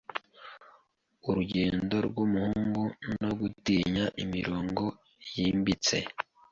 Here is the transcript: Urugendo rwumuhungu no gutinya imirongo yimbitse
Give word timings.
Urugendo 1.27 1.95
rwumuhungu 2.07 2.83
no 3.21 3.31
gutinya 3.39 4.05
imirongo 4.23 4.83
yimbitse 5.33 5.97